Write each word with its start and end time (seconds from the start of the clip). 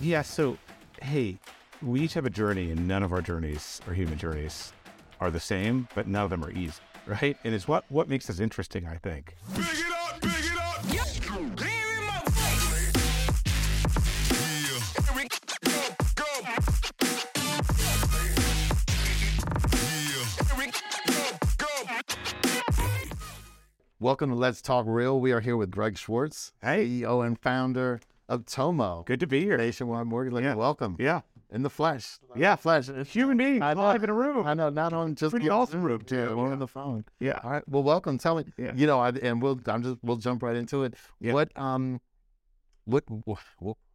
Yeah. 0.00 0.22
So, 0.22 0.58
hey, 1.02 1.38
we 1.82 2.00
each 2.00 2.14
have 2.14 2.26
a 2.26 2.30
journey, 2.30 2.70
and 2.70 2.86
none 2.86 3.02
of 3.02 3.12
our 3.12 3.22
journeys, 3.22 3.80
our 3.86 3.94
human 3.94 4.18
journeys, 4.18 4.72
are 5.20 5.30
the 5.30 5.40
same, 5.40 5.88
but 5.94 6.06
none 6.06 6.24
of 6.24 6.30
them 6.30 6.44
are 6.44 6.50
easy, 6.50 6.80
right? 7.06 7.36
And 7.44 7.54
it's 7.54 7.66
what 7.68 7.84
what 7.88 8.08
makes 8.08 8.28
us 8.30 8.40
interesting, 8.40 8.86
I 8.86 8.96
think. 8.96 9.36
Big 9.54 9.64
it 9.64 9.86
up, 10.12 10.20
big 10.20 10.30
it 10.32 10.58
up. 10.58 10.84
Yep. 10.92 11.06
Lean 11.30 11.70
in 11.70 12.06
my 12.06 12.22
Yeah. 14.62 14.80
Here 15.14 15.28
go, 15.64 15.78
go. 16.14 16.26
Yeah. 16.42 16.58
Here 22.36 22.62
go, 22.62 22.72
go. 22.76 23.16
Welcome 23.98 24.28
to 24.30 24.36
Let's 24.36 24.60
Talk 24.60 24.84
Real. 24.86 25.18
We 25.18 25.32
are 25.32 25.40
here 25.40 25.56
with 25.56 25.70
Greg 25.70 25.96
Schwartz, 25.96 26.52
Hey. 26.62 26.86
CEO 26.86 27.26
and 27.26 27.38
founder 27.40 28.00
of 28.28 28.46
Tomo. 28.46 29.04
Good 29.06 29.20
to 29.20 29.26
be 29.26 29.40
here. 29.42 29.56
Nationwide 29.56 30.06
Mortgage. 30.06 30.32
Lender. 30.32 30.50
Yeah. 30.50 30.54
Welcome. 30.54 30.96
Yeah. 30.98 31.20
In 31.50 31.62
the 31.62 31.70
flesh. 31.70 32.18
Yeah. 32.34 32.56
Flesh. 32.56 32.88
Human 33.08 33.36
being. 33.36 33.62
I 33.62 33.72
live 33.72 34.02
in 34.02 34.10
a 34.10 34.14
room. 34.14 34.46
I 34.46 34.54
know, 34.54 34.68
not 34.68 34.92
on 34.92 35.14
just 35.14 35.30
Pretty 35.30 35.46
the 35.46 35.52
awesome 35.52 35.82
room, 35.82 36.00
too. 36.02 36.36
We're 36.36 36.46
Yeah. 36.46 36.52
on 36.52 36.58
the 36.58 36.66
phone. 36.66 37.04
Yeah. 37.20 37.40
All 37.42 37.50
right. 37.50 37.68
Well, 37.68 37.82
welcome. 37.82 38.18
Tell 38.18 38.36
me, 38.36 38.44
Yeah. 38.58 38.72
you 38.74 38.86
know, 38.86 38.98
I, 39.00 39.10
and 39.10 39.40
we'll, 39.40 39.60
I'm 39.66 39.82
just, 39.82 39.96
we'll 40.02 40.16
jump 40.16 40.42
right 40.42 40.56
into 40.56 40.82
it. 40.84 40.94
Yeah. 41.20 41.34
What, 41.34 41.56
um, 41.56 42.00
what, 42.84 43.04
what, 43.08 43.38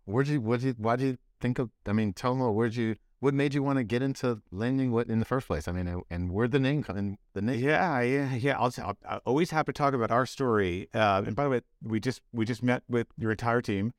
where'd 0.06 0.28
you, 0.28 0.40
what'd 0.42 0.64
you, 0.64 0.74
why'd 0.78 1.02
you 1.02 1.18
think 1.42 1.60
of, 1.60 1.70
I 1.86 1.94
mean, 1.94 2.14
Tomo, 2.14 2.52
where'd 2.52 2.76
you, 2.76 2.96
what 3.20 3.36
made 3.36 3.54
you 3.54 3.62
want 3.62 3.78
to 3.78 3.84
get 3.84 4.02
into 4.02 4.42
lending 4.52 4.92
what 4.92 5.08
in 5.08 5.20
the 5.20 5.26
first 5.26 5.46
place? 5.46 5.68
I 5.68 5.72
mean, 5.74 6.02
and, 6.10 6.32
where'd 6.32 6.52
the 6.52 6.60
name 6.60 6.82
come 6.84 6.98
and 6.98 7.18
the 7.34 7.42
name? 7.44 7.60
Yeah, 7.60 8.02
yeah, 8.02 8.34
yeah. 8.34 8.58
I'll, 8.58 8.74
I'll, 9.08 9.22
always 9.26 9.52
happy 9.52 9.74
to 9.74 9.78
talk 9.78 9.94
about 9.94 10.10
our 10.10 10.26
story. 10.26 10.90
Uh, 10.92 11.22
and 11.28 11.36
by 11.36 11.44
the 11.44 11.50
way, 11.52 11.62
we 11.84 12.00
just 12.00 12.22
we 12.34 12.46
just 12.46 12.64
met 12.64 12.82
with 12.90 13.06
your 13.20 13.30
entire 13.30 13.62
team. 13.62 13.94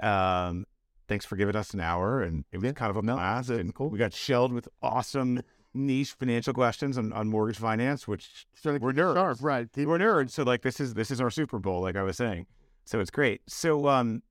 Um, 0.00 0.66
thanks 1.08 1.24
for 1.24 1.36
giving 1.36 1.56
us 1.56 1.72
an 1.74 1.80
hour, 1.80 2.22
and 2.22 2.44
it 2.52 2.60
was 2.60 2.72
kind 2.72 2.90
of 2.90 2.96
a 2.96 3.02
blast. 3.02 3.50
And 3.50 3.74
cool. 3.74 3.90
we 3.90 3.98
got 3.98 4.12
shelled 4.12 4.52
with 4.52 4.68
awesome 4.82 5.42
niche 5.74 6.12
financial 6.12 6.54
questions 6.54 6.96
on, 6.96 7.12
on 7.12 7.28
mortgage 7.28 7.58
finance, 7.58 8.06
which 8.06 8.46
Sort 8.54 8.76
of 8.76 8.82
we're 8.82 8.92
nerds. 8.92 9.14
sharp, 9.14 9.38
right. 9.40 9.68
We're 9.76 9.98
nerds, 9.98 10.30
so 10.30 10.42
like 10.42 10.62
this 10.62 10.80
is 10.80 10.94
this 10.94 11.10
is 11.10 11.20
our 11.20 11.30
Super 11.30 11.58
Bowl, 11.58 11.80
like 11.82 11.96
I 11.96 12.02
was 12.02 12.16
saying. 12.16 12.46
So 12.84 13.00
it's 13.00 13.10
great. 13.10 13.42
So 13.46 13.88
um, 13.88 14.22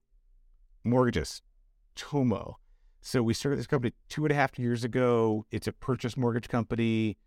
mortgages, 0.84 1.42
Tomo. 1.96 2.58
So 3.02 3.22
we 3.22 3.34
started 3.34 3.60
this 3.60 3.68
company 3.68 3.94
two 4.08 4.24
and 4.24 4.32
a 4.32 4.36
half 4.36 4.58
years 4.58 4.84
ago. 4.84 5.46
It's 5.52 5.68
a 5.68 5.74
purchase 5.74 6.16
mortgage 6.16 6.48
company. 6.48 7.18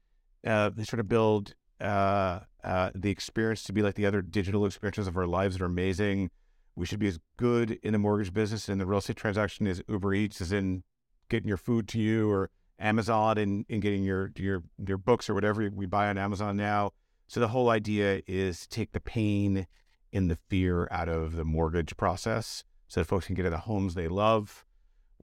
Uh, 0.47 0.71
they 0.75 0.85
sort 0.85 1.01
of 1.01 1.09
build 1.09 1.55
uh, 1.81 2.41
uh, 2.65 2.91
the 2.95 3.11
experience 3.11 3.65
to 3.65 3.73
be 3.73 3.83
like 3.83 3.95
the 3.95 4.07
other 4.07 4.23
digital 4.23 4.65
experiences 4.65 5.07
of 5.07 5.17
our 5.17 5.27
lives 5.27 5.57
that 5.57 5.63
are 5.63 5.67
amazing. 5.67 6.31
We 6.77 6.87
should 6.87 6.99
be 6.99 7.09
as 7.09 7.19
good 7.39 7.79
in 7.83 7.93
the 7.93 7.99
mortgage 7.99 8.33
business 8.33 8.69
and 8.69 8.79
the 8.81 8.87
real 8.87 8.99
estate 8.99 9.17
transaction 9.17 9.67
as 9.67 9.83
Uber 9.89 10.13
Eats, 10.15 10.41
as 10.41 10.53
in 10.53 10.83
getting 11.31 11.49
your 11.49 11.57
food 11.57 11.89
to 11.89 11.99
you, 11.99 12.31
or 12.31 12.51
Amazon 12.79 13.39
and, 13.39 13.65
and 13.71 13.81
getting 13.81 14.05
your 14.05 14.31
your 14.37 14.63
your 14.87 14.99
books 14.99 15.31
or 15.31 15.35
whatever 15.35 15.71
we 15.75 15.87
buy 15.87 16.09
on 16.09 16.19
Amazon 16.19 16.57
now. 16.57 16.93
So 17.27 17.41
the 17.41 17.49
whole 17.49 17.71
idea 17.71 18.21
is 18.27 18.61
to 18.61 18.69
take 18.69 18.93
the 18.93 19.01
pain 19.01 19.67
and 20.13 20.31
the 20.31 20.39
fear 20.49 20.87
out 20.91 21.09
of 21.09 21.35
the 21.37 21.45
mortgage 21.45 21.97
process, 21.97 22.63
so 22.89 23.01
that 23.01 23.07
folks 23.07 23.27
can 23.27 23.35
get 23.35 23.47
into 23.47 23.57
the 23.57 23.63
homes 23.63 23.95
they 23.95 24.09
love 24.09 24.65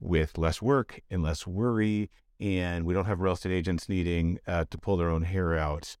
with 0.00 0.36
less 0.36 0.60
work 0.60 1.00
and 1.08 1.22
less 1.22 1.46
worry, 1.46 2.10
and 2.40 2.84
we 2.84 2.92
don't 2.92 3.06
have 3.06 3.20
real 3.20 3.34
estate 3.34 3.52
agents 3.52 3.88
needing 3.88 4.38
uh, 4.46 4.64
to 4.70 4.76
pull 4.76 4.96
their 4.96 5.08
own 5.08 5.22
hair 5.22 5.56
out. 5.56 5.96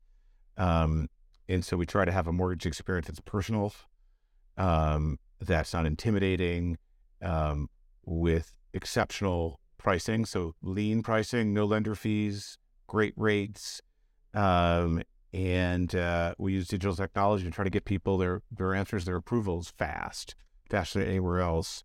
Um, 0.56 1.08
and 1.48 1.64
so 1.64 1.76
we 1.76 1.86
try 1.86 2.04
to 2.04 2.12
have 2.12 2.26
a 2.26 2.32
mortgage 2.32 2.66
experience 2.66 3.06
that's 3.06 3.20
personal, 3.20 3.72
um, 4.56 5.18
that's 5.46 5.72
not 5.72 5.86
intimidating, 5.86 6.78
um, 7.22 7.68
with 8.04 8.54
exceptional 8.72 9.60
pricing. 9.78 10.24
So 10.24 10.54
lean 10.62 11.02
pricing, 11.02 11.54
no 11.54 11.64
lender 11.64 11.94
fees, 11.94 12.58
great 12.86 13.14
rates, 13.16 13.80
um, 14.34 15.02
and 15.32 15.94
uh, 15.94 16.34
we 16.38 16.52
use 16.52 16.68
digital 16.68 16.94
technology 16.94 17.44
to 17.44 17.50
try 17.50 17.64
to 17.64 17.70
get 17.70 17.84
people 17.84 18.18
their 18.18 18.42
their 18.50 18.74
answers, 18.74 19.04
their 19.04 19.16
approvals 19.16 19.72
fast, 19.76 20.34
faster 20.70 21.00
than 21.00 21.08
anywhere 21.08 21.40
else 21.40 21.82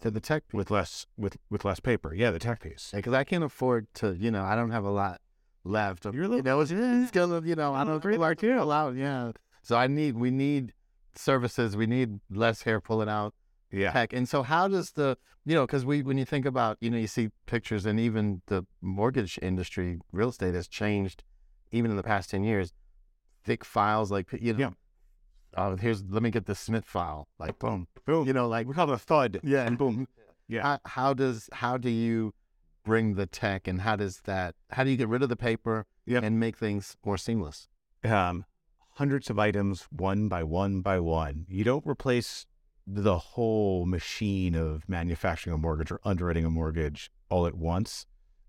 To 0.00 0.10
the 0.10 0.20
tech 0.20 0.44
with 0.52 0.70
less 0.70 1.06
with 1.16 1.36
with 1.50 1.64
less 1.64 1.80
paper. 1.80 2.14
Yeah, 2.14 2.30
the 2.30 2.38
tech 2.38 2.60
piece. 2.60 2.90
because 2.94 3.12
I 3.12 3.24
can't 3.24 3.44
afford 3.44 3.86
to, 3.94 4.14
you 4.14 4.30
know, 4.30 4.42
I 4.42 4.54
don't 4.56 4.70
have 4.70 4.84
a 4.84 4.90
lot 4.90 5.20
left. 5.64 6.06
Of, 6.06 6.14
You're 6.14 6.24
a 6.24 6.36
you 6.36 6.42
know, 6.42 6.60
it's, 6.60 6.70
it's 6.70 7.10
gonna, 7.18 7.42
you 7.46 7.54
know, 7.54 7.74
I 7.74 7.84
don't 7.84 8.00
Pretty 8.00 8.18
like 8.18 8.38
to 8.38 8.70
out. 8.70 8.96
Yeah, 8.96 9.32
so 9.62 9.76
I 9.76 9.86
need, 9.86 10.16
we 10.16 10.30
need 10.30 10.72
services. 11.18 11.76
We 11.76 11.86
need 11.86 12.20
less 12.30 12.62
hair 12.62 12.80
pulling 12.80 13.08
out 13.08 13.34
Yeah, 13.70 13.92
tech. 13.92 14.12
And 14.12 14.28
so, 14.28 14.42
how 14.42 14.68
does 14.68 14.92
the, 14.92 15.16
you 15.44 15.54
know, 15.54 15.66
because 15.66 15.84
we, 15.84 16.02
when 16.02 16.18
you 16.18 16.24
think 16.24 16.44
about, 16.46 16.76
you 16.80 16.90
know, 16.90 16.98
you 16.98 17.06
see 17.06 17.30
pictures, 17.46 17.86
and 17.86 17.98
even 18.00 18.42
the 18.46 18.64
mortgage 18.80 19.38
industry, 19.42 19.98
real 20.12 20.28
estate 20.30 20.54
has 20.54 20.68
changed, 20.68 21.22
even 21.70 21.90
in 21.90 21.96
the 21.96 22.02
past 22.02 22.30
ten 22.30 22.44
years. 22.44 22.72
Thick 23.44 23.64
files, 23.64 24.10
like 24.12 24.28
you 24.40 24.52
know, 24.52 24.58
Yeah. 24.58 24.70
oh, 25.56 25.76
here's 25.76 26.04
let 26.04 26.22
me 26.22 26.30
get 26.30 26.46
the 26.46 26.54
Smith 26.54 26.84
file, 26.84 27.26
like 27.38 27.58
boom, 27.58 27.88
boom. 28.06 28.26
you 28.26 28.32
know, 28.32 28.46
like 28.46 28.66
we 28.68 28.74
call 28.74 28.88
it 28.90 28.94
a 28.94 28.98
thud. 28.98 29.40
yeah, 29.42 29.66
and 29.66 29.76
boom. 29.78 30.06
Yeah. 30.48 30.62
how, 30.62 30.78
how 30.84 31.14
does 31.14 31.48
how 31.52 31.78
do 31.78 31.88
you 31.88 32.34
bring 32.84 33.14
the 33.14 33.26
tech 33.26 33.66
and 33.66 33.80
how 33.80 33.96
does 33.96 34.20
that 34.24 34.54
how 34.70 34.84
do 34.84 34.90
you 34.90 34.96
get 34.98 35.08
rid 35.08 35.22
of 35.22 35.28
the 35.30 35.36
paper 35.36 35.86
Yep. 36.04 36.24
and 36.24 36.38
make 36.40 36.56
things 36.58 36.96
more 37.06 37.16
seamless 37.16 37.68
um, 38.04 38.44
hundreds 38.94 39.30
of 39.30 39.38
items 39.38 39.86
one 39.90 40.28
by 40.28 40.42
one 40.42 40.80
by 40.80 40.98
one. 41.00 41.46
You 41.48 41.64
don't 41.64 41.86
replace 41.86 42.46
the 42.86 43.18
whole 43.18 43.86
machine 43.86 44.54
of 44.54 44.88
manufacturing 44.88 45.54
a 45.54 45.58
mortgage 45.58 45.90
or 45.90 46.00
underwriting 46.04 46.44
a 46.44 46.50
mortgage 46.50 47.10
all 47.28 47.46
at 47.46 47.54
once. 47.54 48.06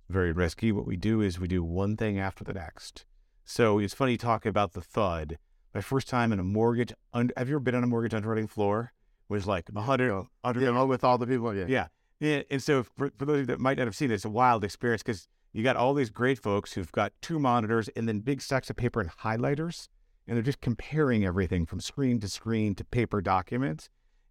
Very 0.09 0.31
risky. 0.31 0.71
What 0.71 0.87
we 0.87 0.97
do 0.97 1.21
is 1.21 1.39
we 1.39 1.47
do 1.47 1.63
one 1.63 1.95
thing 1.95 2.19
after 2.19 2.43
the 2.43 2.53
next. 2.53 3.05
So 3.45 3.79
it's 3.79 3.93
funny 3.93 4.17
talking 4.17 4.49
about 4.49 4.73
the 4.73 4.81
thud. 4.81 5.37
My 5.73 5.81
first 5.81 6.07
time 6.07 6.31
in 6.31 6.39
a 6.39 6.43
mortgage, 6.43 6.93
un- 7.13 7.31
have 7.37 7.47
you 7.49 7.55
ever 7.55 7.59
been 7.59 7.75
on 7.75 7.83
a 7.83 7.87
mortgage 7.87 8.13
underwriting 8.13 8.47
floor? 8.47 8.93
Was 9.29 9.47
like 9.47 9.69
a 9.73 9.81
hundred, 9.81 10.25
hundred 10.43 10.63
yeah 10.63 10.83
with 10.83 11.03
all 11.03 11.17
the 11.17 11.25
people 11.25 11.55
yeah 11.55 11.65
Yeah. 11.67 11.87
yeah. 12.19 12.41
And 12.51 12.61
so 12.61 12.83
for, 12.83 13.11
for 13.17 13.25
those 13.25 13.35
of 13.35 13.39
you 13.41 13.45
that 13.47 13.59
might 13.59 13.77
not 13.77 13.87
have 13.87 13.95
seen 13.95 14.11
it, 14.11 14.15
it's 14.15 14.25
a 14.25 14.29
wild 14.29 14.63
experience 14.63 15.01
because 15.01 15.27
you 15.53 15.63
got 15.63 15.75
all 15.75 15.93
these 15.93 16.09
great 16.09 16.37
folks 16.39 16.73
who've 16.73 16.91
got 16.91 17.13
two 17.21 17.39
monitors 17.39 17.87
and 17.89 18.07
then 18.07 18.19
big 18.19 18.41
stacks 18.41 18.69
of 18.69 18.75
paper 18.75 18.99
and 19.01 19.09
highlighters. 19.09 19.87
And 20.27 20.35
they're 20.35 20.43
just 20.43 20.61
comparing 20.61 21.25
everything 21.25 21.65
from 21.65 21.81
screen 21.81 22.19
to 22.21 22.29
screen 22.29 22.75
to 22.75 22.85
paper 22.85 23.21
documents 23.21 23.89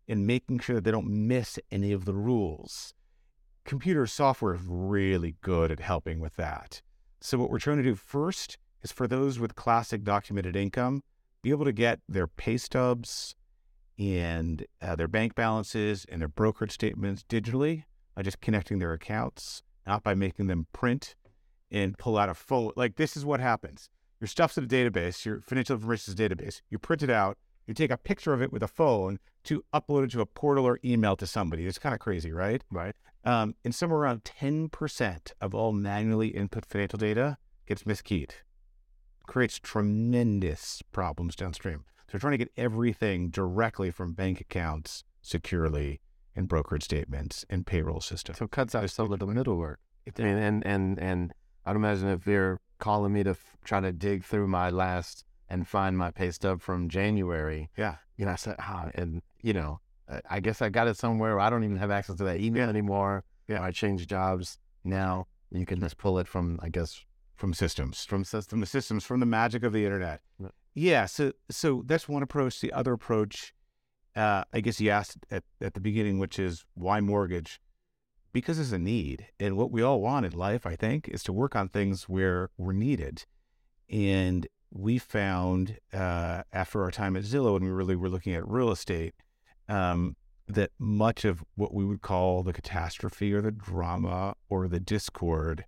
and 0.08 0.26
making 0.26 0.60
sure 0.60 0.76
that 0.76 0.84
they 0.84 0.90
don't 0.90 1.26
miss 1.28 1.58
any 1.70 1.92
of 1.92 2.04
the 2.04 2.14
rules. 2.14 2.94
Computer 3.64 4.06
software 4.06 4.54
is 4.54 4.62
really 4.66 5.36
good 5.42 5.70
at 5.70 5.80
helping 5.80 6.18
with 6.18 6.36
that. 6.36 6.82
So 7.20 7.38
what 7.38 7.50
we're 7.50 7.58
trying 7.58 7.76
to 7.76 7.82
do 7.82 7.94
first 7.94 8.58
is 8.82 8.90
for 8.90 9.06
those 9.06 9.38
with 9.38 9.54
classic 9.54 10.02
documented 10.02 10.56
income, 10.56 11.02
be 11.42 11.50
able 11.50 11.64
to 11.66 11.72
get 11.72 12.00
their 12.08 12.26
pay 12.26 12.56
stubs, 12.56 13.36
and 13.98 14.66
uh, 14.80 14.96
their 14.96 15.08
bank 15.08 15.34
balances 15.34 16.04
and 16.08 16.20
their 16.20 16.28
brokerage 16.28 16.72
statements 16.72 17.24
digitally 17.28 17.84
by 18.14 18.22
just 18.22 18.40
connecting 18.40 18.78
their 18.78 18.92
accounts, 18.92 19.62
not 19.86 20.02
by 20.02 20.14
making 20.14 20.46
them 20.46 20.66
print 20.72 21.14
and 21.70 21.96
pull 21.98 22.18
out 22.18 22.28
a 22.28 22.34
phone. 22.34 22.72
Like 22.76 22.96
this 22.96 23.16
is 23.16 23.24
what 23.24 23.40
happens. 23.40 23.90
Your 24.22 24.28
stuff's 24.28 24.56
in 24.56 24.62
a 24.62 24.68
database, 24.68 25.24
your 25.24 25.40
financial 25.40 25.74
information 25.74 26.14
is 26.14 26.20
a 26.20 26.28
database. 26.28 26.60
You 26.70 26.78
print 26.78 27.02
it 27.02 27.10
out, 27.10 27.38
you 27.66 27.74
take 27.74 27.90
a 27.90 27.96
picture 27.96 28.32
of 28.32 28.40
it 28.40 28.52
with 28.52 28.62
a 28.62 28.68
phone 28.68 29.18
to 29.42 29.64
upload 29.74 30.04
it 30.04 30.12
to 30.12 30.20
a 30.20 30.26
portal 30.26 30.64
or 30.64 30.78
email 30.84 31.16
to 31.16 31.26
somebody. 31.26 31.66
It's 31.66 31.80
kind 31.80 31.92
of 31.92 31.98
crazy, 31.98 32.30
right? 32.30 32.62
right 32.70 32.94
Um, 33.24 33.56
and 33.64 33.74
somewhere 33.74 33.98
around 33.98 34.22
10% 34.22 35.32
of 35.40 35.56
all 35.56 35.72
manually 35.72 36.28
input 36.28 36.64
financial 36.64 37.00
data 37.00 37.36
gets 37.66 37.82
miskeyed. 37.82 38.30
Creates 39.26 39.58
tremendous 39.58 40.82
problems 40.92 41.34
downstream. 41.34 41.82
So 42.06 42.12
we're 42.12 42.20
trying 42.20 42.38
to 42.38 42.38
get 42.38 42.52
everything 42.56 43.28
directly 43.28 43.90
from 43.90 44.12
bank 44.12 44.40
accounts 44.40 45.02
securely 45.20 46.00
and 46.36 46.46
brokerage 46.46 46.84
statements 46.84 47.44
and 47.50 47.66
payroll 47.66 48.00
systems. 48.00 48.38
so 48.38 48.44
it 48.44 48.52
cuts 48.52 48.76
out 48.76 48.88
some 48.88 49.12
of 49.12 49.18
the 49.18 49.26
middle 49.26 49.56
work 49.56 49.80
I 50.16 50.22
mean, 50.22 50.36
and 50.36 50.66
and 50.66 50.98
and 50.98 51.34
i'd 51.66 51.76
imagine 51.76 52.08
if 52.08 52.24
they're 52.24 52.58
calling 52.82 53.12
me 53.12 53.22
to 53.22 53.30
f- 53.30 53.56
try 53.64 53.78
to 53.80 53.92
dig 53.92 54.24
through 54.24 54.48
my 54.48 54.68
last 54.70 55.24
and 55.48 55.68
find 55.68 55.96
my 55.96 56.10
pay 56.10 56.30
stub 56.32 56.60
from 56.60 56.88
january 56.88 57.70
Yeah. 57.76 57.94
you 58.16 58.24
know 58.26 58.32
i 58.32 58.36
said 58.44 58.56
ah, 58.58 58.90
and 59.00 59.22
you 59.40 59.52
know 59.52 59.80
I- 60.34 60.40
guess 60.40 60.60
i 60.60 60.68
got 60.68 60.88
it 60.88 60.96
somewhere 60.96 61.38
i 61.38 61.48
don't 61.50 61.64
even 61.68 61.76
have 61.84 61.92
access 61.98 62.16
to 62.16 62.24
that 62.24 62.40
email 62.40 62.68
anymore 62.68 63.22
Yeah. 63.48 63.62
i 63.62 63.70
changed 63.70 64.08
jobs 64.10 64.58
now 64.84 65.26
you 65.50 65.64
can 65.64 65.78
just 65.80 65.96
pull 65.96 66.18
it 66.18 66.26
from 66.34 66.58
i 66.66 66.68
guess 66.76 66.90
From 67.36 67.54
systems. 67.54 68.04
from 68.04 68.24
system 68.24 68.50
From 68.50 68.60
the 68.60 68.66
systems, 68.76 69.04
from 69.04 69.20
the 69.20 69.26
magic 69.40 69.62
of 69.64 69.72
the 69.72 69.84
internet. 69.88 70.18
Yeah. 70.40 70.48
Yeah. 70.74 71.06
So 71.16 71.24
so 71.60 71.68
that's 71.88 72.06
one 72.08 72.22
approach. 72.28 72.54
The 72.64 72.72
other 72.80 72.92
approach, 73.00 73.52
uh, 74.22 74.42
I 74.56 74.60
guess 74.64 74.80
you 74.80 74.90
asked 75.00 75.18
at, 75.36 75.44
at 75.60 75.72
the 75.74 75.80
beginning, 75.88 76.16
which 76.22 76.38
is 76.38 76.64
why 76.74 77.00
mortgage? 77.00 77.60
Because 78.32 78.58
it's 78.58 78.72
a 78.72 78.78
need. 78.78 79.26
And 79.38 79.56
what 79.56 79.70
we 79.70 79.82
all 79.82 80.00
want 80.00 80.26
in 80.26 80.32
life, 80.32 80.66
I 80.66 80.76
think, 80.76 81.08
is 81.08 81.22
to 81.24 81.32
work 81.32 81.54
on 81.54 81.68
things 81.68 82.08
where 82.08 82.50
we're 82.56 82.72
needed. 82.72 83.24
And 83.90 84.46
we 84.70 84.98
found 84.98 85.78
uh, 85.92 86.42
after 86.52 86.82
our 86.82 86.90
time 86.90 87.16
at 87.16 87.24
Zillow, 87.24 87.54
when 87.54 87.64
we 87.64 87.70
really 87.70 87.96
were 87.96 88.08
looking 88.08 88.34
at 88.34 88.48
real 88.48 88.70
estate, 88.70 89.14
um, 89.68 90.16
that 90.48 90.70
much 90.78 91.24
of 91.24 91.44
what 91.54 91.74
we 91.74 91.84
would 91.84 92.02
call 92.02 92.42
the 92.42 92.52
catastrophe 92.52 93.32
or 93.32 93.40
the 93.40 93.52
drama 93.52 94.34
or 94.48 94.68
the 94.68 94.80
discord 94.80 95.64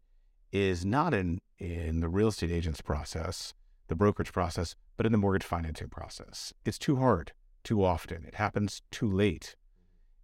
is 0.53 0.85
not 0.85 1.13
in 1.13 1.41
in 1.59 2.01
the 2.01 2.09
real 2.09 2.29
estate 2.29 2.51
agent's 2.51 2.81
process, 2.81 3.55
the 3.89 3.95
brokerage 3.95 4.33
process, 4.33 4.75
but 4.97 5.07
in 5.07 5.13
the 5.13 5.19
mortgage 5.19 5.45
financing 5.45 5.89
process. 5.89 6.53
It's 6.65 6.79
too 6.79 6.97
hard, 6.97 7.33
too 7.63 7.85
often. 7.85 8.25
It 8.25 8.35
happens 8.35 8.83
too 8.91 9.11
late. 9.11 9.57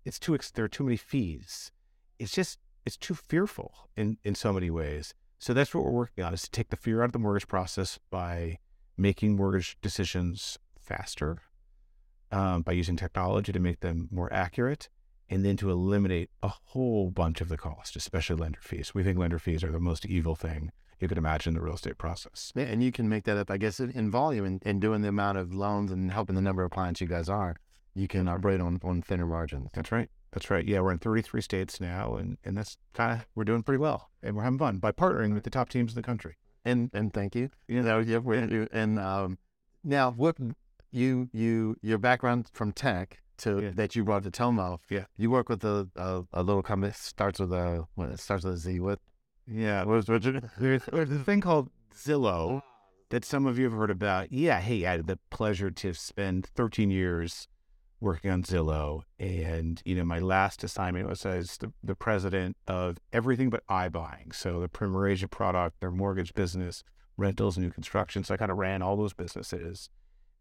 It's 0.05 0.19
too 0.19 0.39
there 0.55 0.65
are 0.65 0.69
too 0.69 0.85
many 0.85 0.97
fees. 0.97 1.73
It's 2.21 2.33
just 2.33 2.59
it's 2.85 2.97
too 2.97 3.15
fearful 3.15 3.89
in 3.97 4.19
in 4.23 4.35
so 4.35 4.53
many 4.53 4.71
ways. 4.71 5.15
So 5.39 5.55
that's 5.55 5.75
what 5.75 5.85
we're 5.85 5.91
working 5.91 6.23
on 6.23 6.35
is 6.35 6.43
to 6.43 6.51
take 6.51 6.69
the 6.69 6.77
fear 6.77 7.03
out 7.03 7.07
of 7.07 7.13
the 7.13 7.19
mortgage 7.19 7.49
process 7.49 7.99
by 8.11 8.59
making 8.99 9.37
mortgage 9.37 9.79
decisions 9.81 10.59
faster, 10.79 11.39
um, 12.31 12.61
by 12.61 12.73
using 12.73 12.97
technology 12.97 13.51
to 13.53 13.59
make 13.59 13.81
them 13.81 14.09
more 14.11 14.31
accurate, 14.31 14.91
and 15.31 15.43
then 15.43 15.57
to 15.57 15.71
eliminate 15.71 16.29
a 16.43 16.49
whole 16.49 17.11
bunch 17.11 17.41
of 17.41 17.49
the 17.49 17.57
cost, 17.57 17.97
especially 17.97 18.37
lender 18.37 18.61
fees. 18.61 18.95
We 18.95 19.03
think 19.03 19.19
lender 19.19 19.39
fees 19.39 19.65
are 19.65 19.73
the 19.73 19.81
most 19.81 20.05
evil 20.05 20.35
thing 20.37 20.73
you 20.99 21.09
could 21.09 21.17
imagine 21.17 21.53
in 21.53 21.55
the 21.55 21.65
real 21.65 21.75
estate 21.75 21.97
process. 21.97 22.53
Yeah, 22.55 22.65
and 22.65 22.83
you 22.83 22.93
can 22.93 23.09
make 23.09 23.25
that 23.25 23.39
up, 23.39 23.51
I 23.51 23.57
guess, 23.57 23.81
in, 23.81 23.91
in 23.93 24.11
volume 24.11 24.45
and, 24.45 24.63
and 24.67 24.79
doing 24.79 25.01
the 25.01 25.09
amount 25.09 25.39
of 25.39 25.55
loans 25.55 25.91
and 25.91 26.13
helping 26.13 26.37
the 26.37 26.43
number 26.43 26.63
of 26.63 26.71
clients 26.71 27.01
you 27.01 27.07
guys 27.07 27.31
are. 27.31 27.57
You 27.95 28.07
can 28.07 28.29
operate 28.29 28.61
on, 28.61 28.79
on 28.85 29.01
thinner 29.01 29.25
margins. 29.25 29.71
That's 29.73 29.91
right. 29.91 30.11
That's 30.33 30.51
right. 30.51 30.65
Yeah, 30.65 30.81
we're 30.81 30.93
in 30.93 30.99
33 30.99 31.41
states 31.41 31.81
now, 31.81 32.15
and, 32.15 32.39
and 32.45 32.57
that's 32.57 32.77
kind 32.95 33.21
of, 33.21 33.27
we're 33.35 33.45
doing 33.45 33.63
pretty 33.65 33.79
well. 33.81 34.11
And 34.23 34.37
we're 34.37 34.45
having 34.45 34.59
fun 34.59 34.79
by 34.79 34.93
partnering 34.93 35.35
with 35.35 35.43
the 35.45 35.51
top 35.51 35.69
teams 35.69 35.93
in 35.93 35.97
the 35.97 36.03
country. 36.03 36.37
And 36.65 36.91
and 36.93 37.13
thank 37.13 37.35
you. 37.35 37.49
You 37.69 37.83
know, 37.83 37.99
yeah, 38.01 38.19
we- 38.19 38.37
you- 38.39 38.69
and 38.71 38.99
um, 38.99 39.39
now 39.83 40.11
what 40.11 40.37
you 40.93 41.29
you 41.33 41.77
your 41.83 41.97
background 41.99 42.49
from 42.53 42.73
tech 42.73 43.23
to 43.39 43.61
Yeah. 43.63 43.71
that 43.75 43.97
you 43.97 44.05
brought 44.05 44.23
to 44.25 44.31
Tomo. 44.31 44.79
Yeah. 44.91 45.07
you 45.17 45.31
work 45.31 45.49
with 45.49 45.65
a, 45.65 45.89
a, 45.97 46.23
a 46.35 46.43
little 46.43 46.63
company 46.63 46.93
starts 46.95 47.41
with 47.41 47.53
a 47.53 47.87
what 47.95 48.11
it 48.11 48.21
starts 48.21 48.45
with 48.45 48.55
a 48.55 48.59
Z. 48.59 48.79
What 48.81 48.99
Yeah. 49.47 49.85
what 49.85 49.95
was 49.97 50.09
what 50.09 50.23
There's, 50.59 50.83
there's 50.85 51.11
a 51.11 51.19
thing 51.25 51.41
called 51.41 51.71
Zillow 51.95 52.61
that 53.09 53.25
some 53.25 53.47
of 53.47 53.59
you 53.59 53.65
have 53.65 53.73
heard 53.73 53.91
about. 53.91 54.31
Yeah, 54.31 54.61
hey, 54.61 54.85
I 54.87 54.93
had 54.93 55.07
the 55.07 55.19
pleasure 55.31 55.71
to 55.71 55.95
spend 55.95 56.47
13 56.55 56.91
years 56.91 57.49
working 58.01 58.31
on 58.31 58.43
Zillow. 58.43 59.03
And, 59.19 59.81
you 59.85 59.95
know, 59.95 60.05
my 60.05 60.19
last 60.19 60.65
assignment 60.65 61.09
was 61.09 61.25
as 61.27 61.59
the, 61.59 61.73
the 61.83 61.95
president 61.95 62.57
of 62.67 62.99
everything 63.13 63.51
but 63.51 63.67
iBuying. 63.69 64.35
So 64.35 64.61
the 64.61 64.69
Premier 64.69 65.09
Agent 65.09 65.31
product, 65.31 65.81
their 65.81 65.91
mortgage 65.91 66.35
business, 66.35 66.83
rentals, 67.17 67.59
new 67.59 67.71
construction. 67.71 68.25
So 68.25 68.35
I 68.35 68.37
kind 68.37 68.51
of 68.51 68.59
ran 68.59 68.83
all 68.83 68.97
those 68.97 69.13
businesses. 69.13 69.91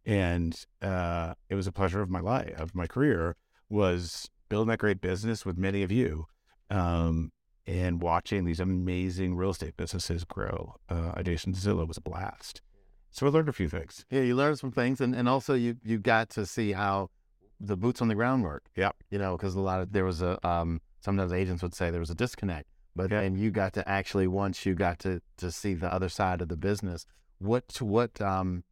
And 0.05 0.57
uh, 0.81 1.33
it 1.49 1.55
was 1.55 1.67
a 1.67 1.71
pleasure 1.71 2.01
of 2.01 2.09
my 2.09 2.21
life, 2.21 2.57
of 2.57 2.73
my 2.73 2.87
career, 2.87 3.35
was 3.69 4.29
building 4.47 4.69
that 4.69 4.79
great 4.79 5.01
business 5.01 5.45
with 5.45 5.57
many 5.57 5.83
of 5.83 5.91
you. 5.91 6.25
Um, 6.69 7.31
and 7.67 8.01
watching 8.01 8.45
these 8.45 8.59
amazing 8.59 9.35
real 9.35 9.51
estate 9.51 9.77
businesses 9.77 10.23
grow 10.23 10.75
uh, 10.89 11.13
Zillow 11.13 11.87
was 11.87 11.97
a 11.97 12.01
blast. 12.01 12.61
So 13.11 13.27
I 13.27 13.29
learned 13.29 13.49
a 13.49 13.53
few 13.53 13.69
things. 13.69 14.05
yeah, 14.09 14.21
you 14.21 14.35
learned 14.35 14.59
some 14.59 14.71
things, 14.71 15.01
and, 15.01 15.15
and 15.15 15.27
also 15.27 15.53
you 15.53 15.77
you 15.83 15.97
got 15.97 16.29
to 16.31 16.45
see 16.45 16.71
how 16.71 17.09
the 17.59 17.77
boots 17.77 18.01
on 18.01 18.07
the 18.07 18.15
ground 18.15 18.43
work. 18.43 18.65
Yep. 18.75 18.95
you 19.09 19.19
know, 19.19 19.35
because 19.37 19.55
a 19.55 19.59
lot 19.59 19.81
of 19.81 19.91
there 19.91 20.05
was 20.05 20.21
a 20.21 20.45
um 20.47 20.81
sometimes 21.01 21.31
agents 21.33 21.61
would 21.63 21.73
say 21.75 21.89
there 21.91 21.99
was 21.99 22.09
a 22.09 22.15
disconnect, 22.15 22.67
but 22.95 23.11
Yeah. 23.11 23.21
and 23.21 23.37
you 23.39 23.51
got 23.51 23.73
to 23.73 23.87
actually 23.87 24.27
once 24.27 24.65
you 24.65 24.75
got 24.75 24.99
to 24.99 25.21
to 25.37 25.51
see 25.51 25.73
the 25.73 25.91
other 25.93 26.09
side 26.09 26.41
of 26.41 26.47
the 26.49 26.57
business. 26.57 27.05
What 27.39 27.67
to 27.69 27.85
what 27.85 28.19
um 28.21 28.63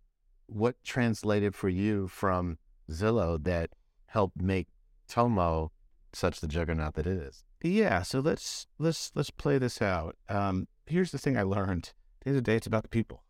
what 0.48 0.76
translated 0.84 1.54
for 1.56 1.70
you 1.70 2.08
from 2.08 2.58
Zillow 2.90 3.42
that 3.44 3.72
helped 4.08 4.42
make 4.42 4.68
Tomo 5.10 5.72
such 6.14 6.40
the 6.40 6.48
juggernaut 6.48 6.94
that 6.96 7.06
it 7.08 7.18
is? 7.18 7.44
Yeah, 7.62 8.02
so 8.04 8.20
let's 8.20 8.68
let's 8.78 9.12
let's 9.16 9.30
play 9.32 9.58
this 9.58 9.82
out. 9.82 10.16
Um, 10.30 10.68
here's 10.86 11.12
the 11.12 11.18
thing 11.18 11.38
I 11.38 11.44
learned. 11.44 11.92
At 12.20 12.24
the 12.24 12.30
end 12.30 12.38
of 12.38 12.44
the 12.44 12.52
day, 12.52 12.56
it's 12.56 12.68
about 12.68 12.84
the 12.84 12.90
people. 12.90 13.24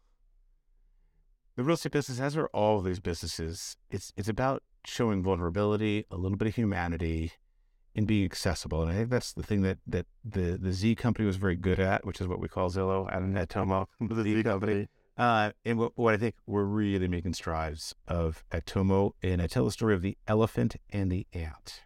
The 1.58 1.64
real 1.64 1.74
estate 1.74 1.92
business, 1.92 2.20
as 2.20 2.38
are 2.38 2.46
all 2.54 2.78
of 2.78 2.86
these 2.86 3.00
businesses, 3.00 3.78
it's 3.90 4.14
it's 4.16 4.30
about 4.30 4.62
showing 4.86 5.24
vulnerability, 5.24 6.06
a 6.12 6.16
little 6.16 6.38
bit 6.38 6.50
of 6.50 6.56
humanity, 6.56 7.32
and 7.96 8.06
being 8.06 8.26
accessible. 8.26 8.84
And 8.84 8.92
I 8.92 8.94
think 8.94 9.10
that's 9.10 9.34
the 9.34 9.42
thing 9.42 9.64
that 9.64 9.80
that 9.88 10.06
the 10.24 10.60
the 10.62 10.72
Z 10.72 10.94
company 10.96 11.26
was 11.26 11.38
very 11.38 11.56
good 11.56 11.80
at, 11.80 12.06
which 12.06 12.22
is 12.22 12.28
what 12.28 12.40
we 12.40 12.48
call 12.48 12.70
Zillow 12.70 13.12
and 13.12 13.36
at 13.36 13.50
Tomo. 13.50 13.90
The 14.00 14.22
Z 14.22 14.44
company. 14.44 14.88
Uh, 15.18 15.52
and 15.66 15.80
what, 15.80 15.94
what 15.96 16.14
I 16.14 16.18
think 16.18 16.36
we're 16.46 16.64
really 16.64 17.08
making 17.08 17.34
strides 17.34 17.96
of 18.08 18.44
at 18.52 18.68
Tomo, 18.68 19.16
and 19.24 19.42
I 19.42 19.48
tell 19.48 19.66
the 19.66 19.72
story 19.72 19.96
of 19.96 20.04
the 20.04 20.16
elephant 20.28 20.76
and 20.92 21.12
the 21.12 21.26
ant. 21.34 21.82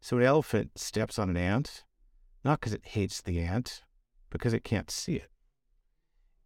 So 0.00 0.16
an 0.16 0.22
elephant 0.22 0.78
steps 0.78 1.18
on 1.18 1.28
an 1.28 1.36
ant, 1.36 1.84
not 2.42 2.60
because 2.60 2.72
it 2.72 2.86
hates 2.86 3.20
the 3.20 3.40
ant, 3.40 3.82
because 4.30 4.54
it 4.54 4.64
can't 4.64 4.90
see 4.90 5.16
it. 5.16 5.28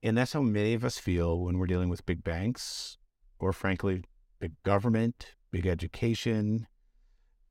And 0.02 0.16
that's 0.16 0.32
how 0.32 0.42
many 0.42 0.74
of 0.74 0.84
us 0.84 0.98
feel 0.98 1.40
when 1.40 1.58
we're 1.58 1.66
dealing 1.66 1.88
with 1.88 2.06
big 2.06 2.22
banks, 2.22 2.98
or 3.38 3.52
frankly, 3.52 4.04
big 4.38 4.52
government, 4.62 5.34
big 5.50 5.66
education. 5.66 6.66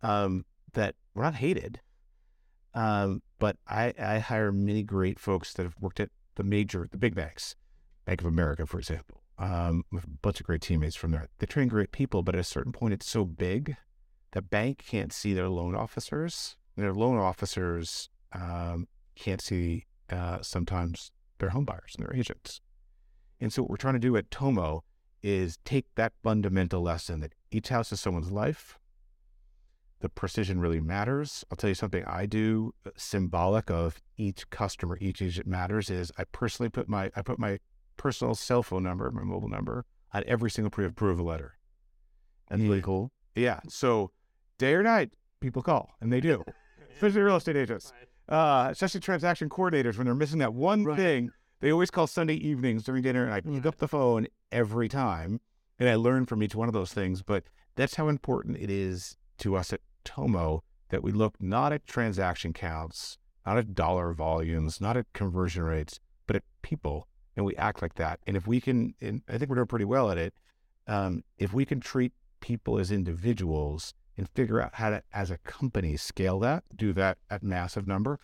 Um, 0.02 0.46
that 0.74 0.96
we're 1.16 1.24
not 1.24 1.36
hated, 1.36 1.82
um, 2.76 3.24
but 3.40 3.58
I, 3.68 3.94
I 4.00 4.20
hire 4.20 4.52
many 4.52 4.84
great 4.84 5.20
folks 5.20 5.54
that 5.54 5.64
have 5.64 5.76
worked 5.80 6.00
at 6.00 6.12
the 6.36 6.44
major, 6.44 6.88
the 6.92 6.98
big 6.98 7.16
banks, 7.16 7.56
Bank 8.06 8.22
of 8.22 8.28
America, 8.28 8.68
for 8.68 8.78
example, 8.78 9.24
um, 9.40 9.84
with 9.92 10.04
a 10.04 10.10
bunch 10.22 10.40
of 10.40 10.46
great 10.46 10.62
teammates 10.62 10.96
from 10.96 11.12
there. 11.12 11.28
They 11.40 11.48
train 11.48 11.68
great 11.68 11.92
people, 11.92 12.22
but 12.22 12.36
at 12.36 12.42
a 12.42 12.44
certain 12.44 12.72
point, 12.72 12.94
it's 12.94 13.10
so 13.10 13.26
big 13.26 13.76
the 14.32 14.42
bank 14.42 14.84
can't 14.88 15.12
see 15.12 15.34
their 15.34 15.50
loan 15.50 15.76
officers. 15.76 16.58
Their 16.76 16.94
loan 16.94 17.18
officers 17.18 18.10
um, 18.34 18.88
can't 19.16 19.42
see 19.42 19.86
uh, 20.12 20.42
sometimes 20.42 21.12
their 21.40 21.50
home 21.50 21.66
buyers 21.66 21.96
and 21.98 22.06
their 22.06 22.16
agents. 22.16 22.62
And 23.40 23.52
so 23.54 23.62
what 23.62 23.70
we're 23.70 23.78
trying 23.78 23.94
to 23.94 24.00
do 24.00 24.16
at 24.18 24.32
Tomo 24.32 24.84
is 25.24 25.58
take 25.66 25.86
that 25.96 26.14
fundamental 26.24 26.82
lesson 26.82 27.20
that 27.22 27.34
each 27.52 27.70
house 27.70 27.92
is 27.92 28.00
someone's 28.00 28.32
life. 28.32 28.78
The 30.00 30.10
precision 30.10 30.60
really 30.60 30.80
matters. 30.80 31.44
I'll 31.50 31.56
tell 31.58 31.70
you 31.70 31.76
something 31.76 32.04
I 32.06 32.28
do 32.28 32.74
uh, 32.86 32.92
symbolic 32.98 33.72
of 33.72 34.00
each 34.16 34.48
customer, 34.52 34.98
each 35.02 35.22
agent 35.22 35.48
matters 35.48 35.90
is 35.90 36.12
I 36.20 36.24
personally 36.26 36.70
put 36.70 36.88
my 36.88 37.12
I 37.16 37.22
put 37.24 37.40
my 37.40 37.60
personal 37.98 38.36
cell 38.36 38.62
phone 38.62 38.84
number, 38.84 39.10
my 39.10 39.24
mobile 39.24 39.50
number 39.50 39.86
on 40.14 40.24
every 40.28 40.52
single 40.52 40.70
pre-approval 40.70 41.26
letter. 41.26 41.58
That's 42.48 42.62
Yeah. 42.62 42.68
really 42.70 42.82
cool. 42.84 43.12
Yeah. 43.36 43.60
So 43.68 44.12
day 44.60 44.76
or 44.76 44.84
night, 44.84 45.12
people 45.40 45.64
call, 45.64 45.90
and 46.00 46.14
they 46.14 46.22
do, 46.22 46.44
especially 46.94 47.22
real 47.22 47.36
estate 47.38 47.58
agents, 47.58 47.92
uh, 48.30 48.68
especially 48.72 49.00
transaction 49.00 49.50
coordinators 49.50 49.98
when 49.98 50.06
they're 50.06 50.16
missing 50.16 50.40
that 50.40 50.54
one 50.54 50.84
Right. 50.84 50.98
thing. 50.98 51.32
They 51.60 51.72
always 51.72 51.90
call 51.90 52.06
Sunday 52.08 52.36
evenings 52.36 52.84
during 52.84 53.02
dinner, 53.02 53.24
and 53.26 53.34
I 53.34 53.42
pick 53.42 53.66
up 53.66 53.78
the 53.78 53.88
phone 53.88 54.28
every 54.52 54.88
time, 54.88 55.42
and 55.80 55.90
I 55.90 55.96
learn 55.96 56.26
from 56.26 56.44
each 56.44 56.54
one 56.56 56.68
of 56.68 56.74
those 56.74 56.94
things. 56.94 57.24
But 57.24 57.46
that's 57.76 57.96
how 57.96 58.08
important 58.10 58.58
it 58.58 58.70
is 58.70 59.18
to 59.40 59.56
us 59.56 59.74
at 59.74 59.82
Tomo 60.04 60.64
that 60.90 61.04
we 61.04 61.12
look 61.12 61.42
not 61.42 61.74
at 61.74 61.86
transaction 61.88 62.54
counts, 62.54 63.18
not 63.46 63.58
at 63.58 63.74
dollar 63.74 64.14
volumes, 64.14 64.80
not 64.80 64.98
at 64.98 65.12
conversion 65.14 65.64
rates, 65.64 66.00
but 66.28 66.36
at 66.36 66.44
people, 66.62 67.08
and 67.36 67.46
we 67.46 67.56
act 67.56 67.82
like 67.82 67.96
that. 67.96 68.20
And 68.28 68.38
if 68.38 68.46
we 68.46 68.62
can, 68.62 68.94
and 69.02 69.22
I 69.28 69.38
think 69.38 69.50
we're 69.50 69.56
doing 69.56 69.68
pretty 69.68 69.86
well 69.86 70.12
at 70.12 70.18
it. 70.18 70.34
Um, 70.86 71.24
if 71.38 71.54
we 71.54 71.66
can 71.66 71.80
treat 71.82 72.14
people 72.40 72.78
as 72.80 72.92
individuals 72.92 73.94
and 74.18 74.28
figure 74.30 74.62
out 74.62 74.76
how 74.76 74.90
to, 74.90 75.04
as 75.14 75.30
a 75.32 75.38
company, 75.40 75.96
scale 75.98 76.40
that, 76.40 76.64
do 76.76 76.92
that 76.94 77.18
at 77.30 77.44
massive 77.44 77.88
number, 77.88 78.20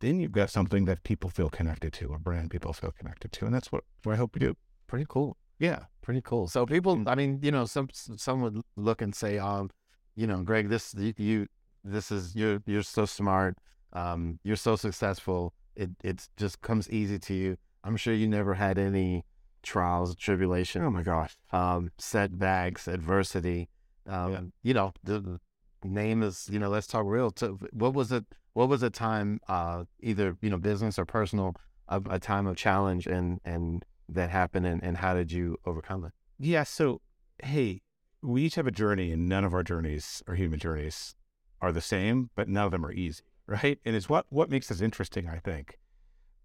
then 0.00 0.20
you've 0.20 0.32
got 0.32 0.50
something 0.50 0.84
that 0.84 1.02
people 1.02 1.30
feel 1.30 1.48
connected 1.50 1.92
to, 1.94 2.12
a 2.12 2.18
brand 2.18 2.50
people 2.50 2.72
feel 2.72 2.92
connected 2.92 3.32
to, 3.32 3.44
and 3.46 3.54
that's 3.54 3.72
what, 3.72 3.84
what 4.04 4.12
I 4.12 4.16
hope 4.16 4.34
we 4.34 4.40
do. 4.40 4.56
Pretty 4.86 5.06
cool. 5.08 5.36
Yeah, 5.58 5.84
Pretty 6.02 6.20
cool. 6.20 6.48
So 6.48 6.66
people, 6.66 6.96
Mm. 6.98 7.08
I 7.08 7.14
mean, 7.14 7.38
you 7.42 7.50
know, 7.50 7.64
some 7.64 7.88
some 7.92 8.42
would 8.42 8.60
look 8.76 9.00
and 9.00 9.14
say, 9.14 9.38
um, 9.38 9.70
you 10.14 10.26
know, 10.26 10.42
Greg, 10.42 10.68
this 10.68 10.94
you, 10.94 11.14
you 11.16 11.46
this 11.82 12.12
is 12.12 12.36
you're 12.36 12.60
you're 12.66 12.82
so 12.82 13.06
smart, 13.06 13.56
um, 13.94 14.38
you're 14.44 14.54
so 14.68 14.76
successful. 14.76 15.54
It 15.74 15.90
it 16.02 16.28
just 16.36 16.60
comes 16.60 16.90
easy 16.90 17.18
to 17.20 17.32
you. 17.34 17.56
I'm 17.84 17.96
sure 17.96 18.12
you 18.12 18.28
never 18.28 18.52
had 18.52 18.76
any 18.78 19.24
trials, 19.62 20.14
tribulation, 20.14 20.82
Oh 20.82 20.90
my 20.90 21.02
gosh. 21.02 21.38
um, 21.52 21.90
setbacks, 21.96 22.86
adversity. 22.86 23.70
Um, 24.06 24.32
Yeah. 24.32 24.40
You 24.62 24.74
know, 24.74 24.92
the, 25.02 25.40
name 25.84 26.22
is, 26.22 26.48
you 26.50 26.58
know, 26.58 26.68
let's 26.70 26.86
talk 26.86 27.04
real. 27.06 27.32
So 27.36 27.58
what 27.72 27.94
was 27.94 28.10
it? 28.10 28.24
What 28.54 28.68
was 28.68 28.82
a 28.82 28.90
time, 28.90 29.40
uh, 29.48 29.84
either 30.00 30.36
you 30.40 30.50
know, 30.50 30.58
business 30.58 30.98
or 30.98 31.04
personal, 31.04 31.54
a, 31.88 32.00
a 32.08 32.18
time 32.18 32.46
of 32.46 32.56
challenge, 32.56 33.06
and 33.06 33.40
and 33.44 33.84
that 34.08 34.30
happened, 34.30 34.66
and, 34.66 34.82
and 34.82 34.96
how 34.96 35.14
did 35.14 35.32
you 35.32 35.58
overcome 35.66 36.04
it? 36.04 36.12
Yeah. 36.38 36.62
So, 36.62 37.00
hey, 37.42 37.82
we 38.22 38.42
each 38.44 38.54
have 38.54 38.66
a 38.66 38.70
journey, 38.70 39.12
and 39.12 39.28
none 39.28 39.44
of 39.44 39.52
our 39.52 39.62
journeys 39.62 40.22
or 40.26 40.34
human 40.34 40.58
journeys 40.58 41.14
are 41.60 41.72
the 41.72 41.80
same, 41.80 42.30
but 42.34 42.48
none 42.48 42.66
of 42.66 42.70
them 42.70 42.86
are 42.86 42.92
easy, 42.92 43.24
right? 43.46 43.78
And 43.84 43.96
it's 43.96 44.08
what 44.08 44.26
what 44.30 44.48
makes 44.48 44.70
us 44.70 44.80
interesting, 44.80 45.28
I 45.28 45.38
think. 45.38 45.78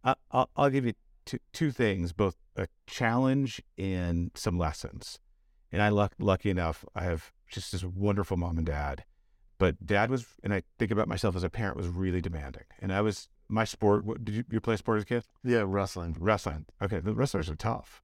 I, 0.04 0.16
I'll, 0.32 0.50
I'll 0.56 0.70
give 0.70 0.86
you 0.86 0.94
two, 1.26 1.40
two 1.54 1.72
things, 1.72 2.14
both 2.14 2.38
a 2.56 2.68
challenge 2.88 3.62
and 3.78 4.32
some 4.34 4.58
lessons. 4.58 5.20
And 5.72 5.82
I 5.82 5.90
luck 5.90 6.14
lucky 6.18 6.50
enough, 6.50 6.84
I 6.96 7.04
have 7.04 7.32
just 7.50 7.72
this 7.72 7.84
wonderful 7.84 8.38
mom 8.38 8.58
and 8.58 8.66
dad. 8.66 9.04
But 9.58 9.86
dad 9.86 10.10
was, 10.10 10.26
and 10.44 10.54
I 10.54 10.64
think 10.78 10.92
about 10.92 11.08
myself 11.08 11.36
as 11.36 11.44
a 11.44 11.50
parent, 11.50 11.76
was 11.76 11.88
really 11.88 12.22
demanding. 12.22 12.64
And 12.80 12.94
I 12.94 13.02
was 13.02 13.28
my 13.50 13.66
sport. 13.66 14.06
What, 14.06 14.24
did 14.24 14.36
you, 14.36 14.44
you 14.50 14.62
play 14.62 14.78
sport 14.78 14.98
as 14.98 15.04
a 15.04 15.08
kid? 15.08 15.24
Yeah, 15.44 15.64
wrestling. 15.68 16.16
Wrestling. 16.18 16.66
Okay, 16.82 17.00
the 17.00 17.14
wrestlers 17.14 17.50
are 17.50 17.56
tough. 17.56 18.02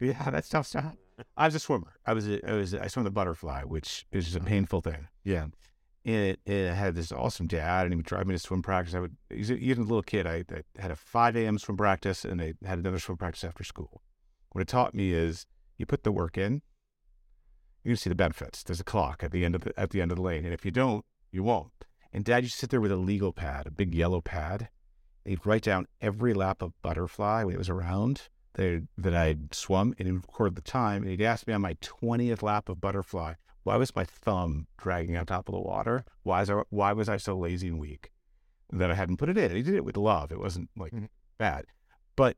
Yeah, 0.00 0.30
that's 0.30 0.48
tough 0.48 0.66
stuff. 0.66 0.96
I 1.36 1.46
was 1.46 1.54
a 1.54 1.60
swimmer. 1.60 1.94
I 2.06 2.12
was 2.12 2.28
a, 2.28 2.48
I 2.48 2.54
was 2.54 2.74
I 2.74 2.86
swam 2.86 3.04
the 3.04 3.10
butterfly, 3.10 3.62
which 3.62 4.06
is 4.12 4.24
just 4.24 4.36
a 4.36 4.40
uh-huh. 4.40 4.48
painful 4.48 4.80
thing. 4.80 5.08
Yeah. 5.24 5.46
And 6.04 6.14
it, 6.14 6.40
it 6.46 6.74
had 6.74 6.94
this 6.94 7.12
awesome 7.12 7.46
dad, 7.46 7.82
and 7.82 7.92
he 7.92 7.96
would 7.96 8.06
drive 8.06 8.26
me 8.26 8.34
to 8.34 8.38
swim 8.38 8.62
practice. 8.62 8.94
I 8.94 9.00
would, 9.00 9.16
a, 9.30 9.34
even 9.34 9.82
a 9.82 9.86
little 9.86 10.02
kid. 10.02 10.26
I, 10.26 10.44
I 10.50 10.80
had 10.80 10.90
a 10.90 10.96
5 10.96 11.36
a.m. 11.36 11.58
swim 11.58 11.76
practice, 11.76 12.24
and 12.24 12.40
I 12.40 12.54
had 12.64 12.78
another 12.78 12.98
swim 12.98 13.18
practice 13.18 13.44
after 13.44 13.64
school. 13.64 14.02
What 14.52 14.62
it 14.62 14.68
taught 14.68 14.94
me 14.94 15.12
is 15.12 15.46
you 15.76 15.86
put 15.86 16.04
the 16.04 16.12
work 16.12 16.38
in, 16.38 16.62
you're 17.88 17.94
gonna 17.94 18.00
see 18.00 18.10
the 18.10 18.14
benefits. 18.14 18.62
There's 18.62 18.80
a 18.80 18.84
clock 18.84 19.22
at 19.24 19.32
the 19.32 19.44
end 19.44 19.54
of 19.54 19.62
the 19.62 19.78
at 19.80 19.90
the 19.90 20.02
end 20.02 20.10
of 20.12 20.16
the 20.16 20.22
lane, 20.22 20.44
and 20.44 20.52
if 20.52 20.64
you 20.64 20.70
don't, 20.70 21.04
you 21.32 21.42
won't. 21.42 21.72
And 22.12 22.24
Dad 22.24 22.42
used 22.42 22.54
to 22.54 22.60
sit 22.60 22.70
there 22.70 22.80
with 22.80 22.92
a 22.92 22.96
legal 22.96 23.32
pad, 23.32 23.66
a 23.66 23.70
big 23.70 23.94
yellow 23.94 24.20
pad. 24.20 24.68
He'd 25.24 25.44
write 25.46 25.62
down 25.62 25.86
every 26.00 26.32
lap 26.34 26.62
of 26.62 26.72
butterfly 26.82 27.44
when 27.44 27.54
it 27.54 27.58
was 27.58 27.68
around 27.68 28.28
that 28.54 28.86
that 28.98 29.14
I'd 29.14 29.54
swum, 29.54 29.94
and 29.98 30.06
he'd 30.06 30.14
record 30.16 30.54
the 30.54 30.62
time. 30.62 31.02
And 31.02 31.10
he'd 31.10 31.22
ask 31.22 31.46
me 31.46 31.54
on 31.54 31.62
my 31.62 31.76
twentieth 31.80 32.42
lap 32.42 32.68
of 32.68 32.80
butterfly, 32.80 33.34
why 33.62 33.76
was 33.76 33.96
my 33.96 34.04
thumb 34.04 34.66
dragging 34.76 35.16
on 35.16 35.24
top 35.26 35.48
of 35.48 35.54
the 35.54 35.60
water? 35.60 36.04
Why 36.24 36.42
is 36.42 36.50
I, 36.50 36.62
why 36.70 36.92
was 36.92 37.08
I 37.08 37.16
so 37.16 37.36
lazy 37.38 37.68
and 37.68 37.78
weak 37.78 38.10
that 38.70 38.90
I 38.90 38.94
hadn't 38.94 39.16
put 39.16 39.28
it 39.30 39.38
in? 39.38 39.54
He 39.54 39.62
did 39.62 39.74
it 39.74 39.84
with 39.84 39.96
love. 39.96 40.30
It 40.30 40.40
wasn't 40.40 40.68
like 40.76 40.92
Mhm. 40.92 41.08
bad, 41.38 41.64
but 42.16 42.36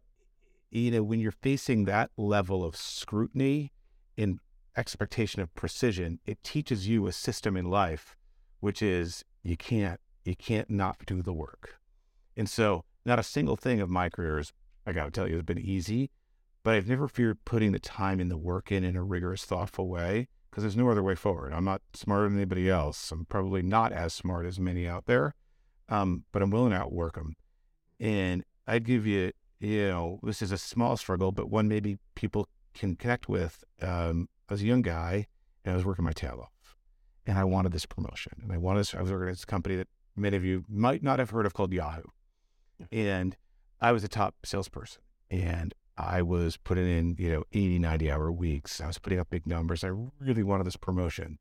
you 0.71 0.91
know 0.93 1.03
when 1.03 1.19
you're 1.19 1.33
facing 1.33 1.85
that 1.87 2.11
level 2.17 2.65
of 2.65 2.77
scrutiny 2.77 3.73
and 4.17 4.39
expectation 4.77 5.43
of 5.43 5.55
precision, 5.55 6.21
it 6.27 6.43
teaches 6.43 6.89
you 6.89 7.07
a 7.07 7.13
system 7.13 7.57
in 7.57 7.71
life, 7.71 8.17
which 8.61 8.83
is 8.83 9.25
you 9.43 9.57
can't 9.57 10.01
you 10.25 10.37
can't 10.37 10.71
not 10.71 10.99
do 11.07 11.23
the 11.23 11.33
work. 11.33 11.81
And 12.37 12.49
so, 12.49 12.85
not 13.05 13.19
a 13.19 13.23
single 13.23 13.57
thing 13.57 13.81
of 13.81 13.89
my 13.89 14.09
careers, 14.09 14.53
I 14.87 14.93
got 14.93 15.07
to 15.07 15.11
tell 15.11 15.29
you, 15.29 15.35
has 15.35 15.43
been 15.43 15.59
easy. 15.59 16.11
But 16.63 16.75
I've 16.75 16.89
never 16.89 17.09
feared 17.09 17.45
putting 17.45 17.73
the 17.73 17.79
time 17.79 18.21
and 18.21 18.31
the 18.31 18.37
work 18.37 18.71
in 18.71 18.85
in 18.85 18.97
a 18.97 19.03
rigorous, 19.03 19.45
thoughtful 19.45 19.89
way 19.89 20.29
because 20.51 20.63
there's 20.63 20.77
no 20.77 20.91
other 20.91 21.03
way 21.03 21.15
forward. 21.15 21.53
I'm 21.53 21.65
not 21.65 21.81
smarter 21.95 22.29
than 22.29 22.37
anybody 22.37 22.69
else. 22.69 23.11
I'm 23.13 23.25
probably 23.25 23.63
not 23.63 23.93
as 23.93 24.13
smart 24.13 24.47
as 24.47 24.59
many 24.59 24.87
out 24.87 25.07
there, 25.07 25.35
um, 25.89 26.25
but 26.33 26.43
I'm 26.43 26.51
willing 26.51 26.73
to 26.73 26.77
outwork 26.77 27.15
them. 27.15 27.37
And 27.99 28.45
I'd 28.67 28.85
give 28.85 29.07
you, 29.07 29.33
you 29.59 29.89
know, 29.89 30.21
this 30.23 30.43
is 30.43 30.53
a 30.53 30.59
small 30.59 30.97
struggle, 30.97 31.33
but 31.33 31.49
one 31.49 31.69
maybe 31.69 31.99
people 32.15 32.49
can 32.75 32.97
connect 32.97 33.29
with. 33.29 33.65
Um, 33.81 34.29
I 34.51 34.55
was 34.55 34.63
a 34.63 34.67
young 34.67 34.83
guy 34.83 35.29
and 35.65 35.73
I 35.73 35.77
was 35.77 35.85
working 35.85 36.05
my 36.05 36.13
tail 36.13 36.41
off, 36.43 36.77
and 37.27 37.39
I 37.39 37.45
wanted 37.45 37.73
this 37.73 37.87
promotion, 37.87 38.33
and 38.43 38.53
I 38.53 38.57
wanted. 38.57 38.81
This, 38.81 38.95
I 38.95 39.03
was 39.03 39.11
working 39.11 39.29
at 39.29 39.35
this 39.35 39.45
company 39.45 39.77
that 39.77 39.89
many 40.17 40.37
of 40.37 40.45
you 40.45 40.65
might 40.69 41.03
not 41.03 41.19
have 41.19 41.31
heard 41.31 41.47
of 41.47 41.55
called 41.55 41.73
Yahoo, 41.73 42.03
and 42.91 43.37
I 43.81 43.93
was 43.93 44.03
a 44.03 44.09
top 44.09 44.35
salesperson, 44.45 45.03
and 45.31 45.75
I 45.97 46.23
was 46.23 46.57
putting 46.57 46.87
in, 46.87 47.17
you 47.19 47.31
know, 47.31 47.45
80, 47.53 47.79
90 47.79 48.11
hour 48.11 48.33
weeks. 48.33 48.81
I 48.81 48.87
was 48.87 48.99
putting 48.99 49.19
up 49.19 49.29
big 49.31 49.47
numbers. 49.47 49.85
I 49.85 49.93
really 50.19 50.43
wanted 50.43 50.65
this 50.65 50.77
promotion. 50.77 51.39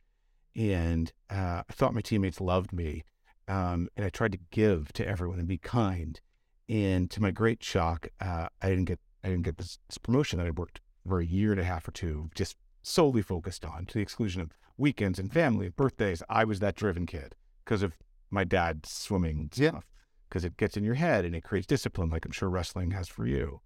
And 0.56 1.14
uh, 1.30 1.64
I 1.68 1.74
thought 1.74 1.94
my 1.94 2.02
teammates 2.02 2.42
loved 2.42 2.74
me. 2.74 3.04
Um, 3.48 3.88
and 3.96 4.06
I 4.06 4.10
tried 4.10 4.34
to 4.34 4.40
give 4.52 4.92
to 4.94 5.08
everyone 5.08 5.40
and 5.40 5.48
be 5.48 5.58
kind. 5.58 6.20
And 6.68 7.10
to 7.12 7.22
my 7.22 7.32
great 7.32 7.64
shock, 7.64 8.10
uh, 8.20 8.50
I 8.62 8.70
didn't 8.70 8.86
get 8.86 9.00
I 9.24 9.30
didn't 9.30 9.44
get 9.44 9.58
this, 9.58 9.80
this 9.88 9.98
promotion 9.98 10.40
that 10.40 10.48
I 10.48 10.52
worked 10.52 10.82
for 11.08 11.20
a 11.20 11.26
year 11.26 11.52
and 11.52 11.60
a 11.60 11.66
half 11.66 11.88
or 11.88 11.92
two, 11.92 12.30
just 12.36 12.56
solely 12.82 13.22
focused 13.22 13.66
on, 13.66 13.86
to 13.88 13.94
the 13.96 14.02
exclusion 14.02 14.42
of 14.42 14.52
weekends 14.78 15.20
and 15.20 15.32
family 15.32 15.68
and 15.68 15.76
birthdays. 15.76 16.24
I 16.30 16.44
was 16.46 16.60
that 16.60 16.76
driven 16.76 17.06
kid 17.06 17.36
because 17.66 17.82
of 17.84 17.94
my 18.30 18.44
dad's 18.44 18.90
swimming 18.92 19.50
Yeah. 19.56 19.70
stuff. 19.72 19.86
Because 20.30 20.46
it 20.46 20.58
gets 20.58 20.78
in 20.78 20.84
your 20.84 20.94
head 20.94 21.26
and 21.26 21.36
it 21.36 21.44
creates 21.44 21.66
discipline, 21.66 22.10
like 22.12 22.24
I'm 22.24 22.32
sure 22.32 22.50
wrestling 22.50 22.92
has 22.92 23.08
for 23.08 23.26
you. 23.26 23.62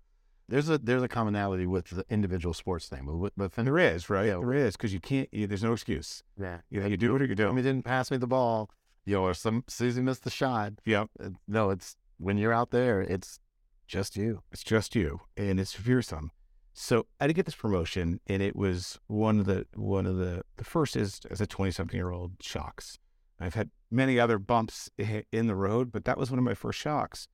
There's 0.48 0.70
a 0.70 0.78
there's 0.78 1.04
a 1.04 1.08
commonality 1.10 1.66
with 1.68 1.88
the 1.90 2.06
individual 2.10 2.54
sports 2.54 2.88
thing, 2.88 3.06
but 3.06 3.18
with 3.38 3.58
And 3.58 3.68
there 3.68 3.78
is, 3.78 4.10
right? 4.10 4.28
Yeah. 4.28 4.38
There 4.40 4.54
is, 4.54 4.76
because 4.78 4.94
you 4.94 5.00
can't. 5.02 5.28
You, 5.34 5.46
there's 5.48 5.64
no 5.64 5.74
excuse. 5.74 6.24
yeah, 6.40 6.60
You, 6.70 6.86
you 6.88 6.96
do 6.98 7.16
it 7.16 7.22
or 7.22 7.26
you 7.26 7.36
don't. 7.36 7.54
mean, 7.56 7.64
didn't 7.66 7.84
pass 7.86 8.10
me 8.12 8.18
the 8.18 8.28
ball, 8.28 8.70
you 9.06 9.16
know, 9.16 9.24
or 9.24 9.34
some 9.34 9.64
Susie 9.68 10.02
missed 10.02 10.24
the 10.24 10.30
shot. 10.30 10.74
yeah, 10.86 11.06
Uh, 11.22 11.32
No, 11.48 11.70
it's 11.70 11.98
when 12.18 12.38
you're 12.38 12.54
out 12.54 12.72
there, 12.72 13.02
it's 13.02 13.40
just 13.88 14.16
you. 14.16 14.42
it's 14.52 14.64
just 14.64 14.96
you, 14.96 15.20
and 15.36 15.60
it's 15.60 15.74
fearsome. 15.74 16.32
So 16.74 17.06
I 17.20 17.28
did 17.28 17.34
get 17.34 17.46
this 17.46 17.56
promotion, 17.56 18.20
and 18.28 18.42
it 18.42 18.56
was 18.56 19.00
one 19.08 19.40
of 19.40 19.46
the 19.46 19.68
one 19.76 20.06
of 20.08 20.18
the 20.18 20.44
the 20.58 20.64
first 20.64 20.96
is 20.96 21.22
as 21.30 21.40
a 21.40 21.48
20 21.48 21.72
something 21.72 21.96
year 21.96 22.12
old 22.12 22.34
shocks. 22.42 22.98
I've 23.40 23.54
had 23.54 23.70
many 23.92 24.20
other 24.20 24.40
bumps 24.40 24.90
in 24.98 25.48
the 25.48 25.56
road, 25.56 25.92
but 25.92 26.06
that 26.06 26.18
was 26.18 26.32
one 26.32 26.40
of 26.40 26.46
my 26.46 26.56
first 26.56 26.80
shocks, 26.80 27.28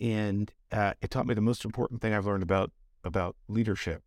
and 0.00 0.52
uh, 0.72 0.94
it 1.00 1.10
taught 1.10 1.26
me 1.26 1.34
the 1.34 1.40
most 1.40 1.64
important 1.64 2.00
thing 2.00 2.12
I've 2.12 2.26
learned 2.26 2.42
about 2.42 2.72
about 3.04 3.36
leadership. 3.48 4.02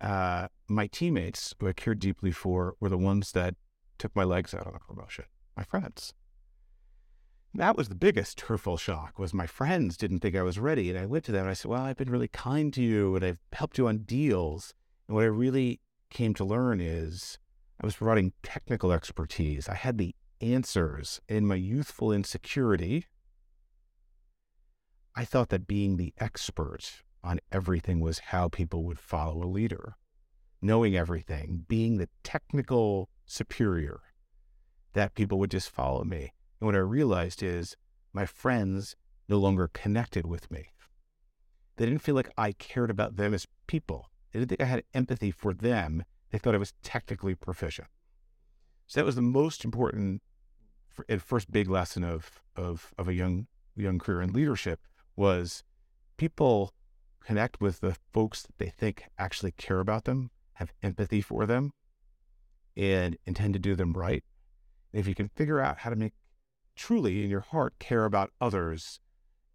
Uh, 0.00 0.48
my 0.66 0.86
teammates, 0.86 1.54
who 1.60 1.68
I 1.68 1.74
cared 1.74 1.98
deeply 1.98 2.32
for, 2.32 2.74
were 2.80 2.88
the 2.88 2.96
ones 2.96 3.32
that 3.32 3.54
took 3.98 4.16
my 4.16 4.24
legs 4.24 4.54
out 4.54 4.66
on 4.66 4.72
the 4.72 4.78
promotion. 4.78 5.26
My 5.56 5.64
friends. 5.64 6.14
That 7.52 7.76
was 7.76 7.88
the 7.88 7.96
biggest 7.96 8.42
hurtful 8.42 8.76
shock. 8.76 9.18
Was 9.18 9.34
my 9.34 9.46
friends 9.46 9.96
didn't 9.96 10.20
think 10.20 10.36
I 10.36 10.42
was 10.42 10.58
ready, 10.58 10.88
and 10.88 10.98
I 10.98 11.06
went 11.06 11.24
to 11.24 11.32
them 11.32 11.42
and 11.42 11.50
I 11.50 11.54
said, 11.54 11.68
"Well, 11.68 11.82
I've 11.82 11.96
been 11.96 12.10
really 12.10 12.28
kind 12.28 12.72
to 12.74 12.82
you, 12.82 13.16
and 13.16 13.24
I've 13.24 13.40
helped 13.52 13.76
you 13.76 13.88
on 13.88 13.98
deals." 13.98 14.72
And 15.08 15.16
what 15.16 15.24
I 15.24 15.28
really 15.28 15.80
came 16.10 16.32
to 16.34 16.44
learn 16.44 16.80
is 16.80 17.38
I 17.80 17.86
was 17.86 17.96
providing 17.96 18.34
technical 18.42 18.92
expertise. 18.92 19.68
I 19.68 19.74
had 19.74 19.98
the 19.98 20.14
answers. 20.40 21.20
In 21.28 21.44
my 21.44 21.56
youthful 21.56 22.12
insecurity, 22.12 23.06
I 25.16 25.24
thought 25.24 25.48
that 25.48 25.66
being 25.66 25.96
the 25.96 26.14
expert 26.18 27.02
on 27.22 27.40
everything 27.50 28.00
was 28.00 28.20
how 28.30 28.48
people 28.48 28.84
would 28.84 28.98
follow 28.98 29.42
a 29.42 29.50
leader. 29.50 29.96
Knowing 30.62 30.94
everything, 30.94 31.64
being 31.68 31.96
the 31.96 32.08
technical 32.22 33.08
superior, 33.26 34.00
that 34.92 35.14
people 35.14 35.38
would 35.38 35.50
just 35.50 35.68
follow 35.68 36.04
me. 36.04 36.32
And 36.60 36.66
what 36.66 36.74
I 36.74 36.78
realized 36.78 37.42
is 37.42 37.76
my 38.12 38.26
friends 38.26 38.96
no 39.28 39.38
longer 39.38 39.70
connected 39.72 40.26
with 40.26 40.50
me. 40.50 40.66
They 41.76 41.86
didn't 41.86 42.02
feel 42.02 42.14
like 42.14 42.30
I 42.36 42.52
cared 42.52 42.90
about 42.90 43.16
them 43.16 43.32
as 43.32 43.46
people. 43.66 44.10
They 44.32 44.38
didn't 44.38 44.50
think 44.50 44.60
I 44.60 44.66
had 44.66 44.84
empathy 44.92 45.30
for 45.30 45.54
them. 45.54 46.04
They 46.30 46.38
thought 46.38 46.54
I 46.54 46.58
was 46.58 46.74
technically 46.82 47.34
proficient. 47.34 47.88
So 48.86 49.00
that 49.00 49.06
was 49.06 49.14
the 49.16 49.22
most 49.22 49.64
important 49.64 50.22
and 51.08 51.22
first 51.22 51.50
big 51.50 51.70
lesson 51.70 52.04
of, 52.04 52.42
of, 52.56 52.92
of 52.98 53.08
a 53.08 53.14
young, 53.14 53.46
young 53.76 53.98
career 53.98 54.20
in 54.20 54.32
leadership 54.32 54.80
was 55.16 55.62
people 56.16 56.74
connect 57.24 57.60
with 57.60 57.80
the 57.80 57.96
folks 58.12 58.42
that 58.42 58.58
they 58.58 58.68
think 58.68 59.04
actually 59.18 59.52
care 59.52 59.80
about 59.80 60.04
them, 60.04 60.30
have 60.54 60.72
empathy 60.82 61.20
for 61.20 61.46
them, 61.46 61.72
and 62.76 63.16
intend 63.24 63.54
to 63.54 63.60
do 63.60 63.74
them 63.74 63.92
right. 63.92 64.24
And 64.92 65.00
if 65.00 65.06
you 65.06 65.14
can 65.14 65.28
figure 65.28 65.60
out 65.60 65.78
how 65.78 65.90
to 65.90 65.96
make 65.96 66.12
truly 66.80 67.22
in 67.22 67.30
your 67.30 67.40
heart 67.40 67.78
care 67.78 68.06
about 68.06 68.32
others, 68.40 69.00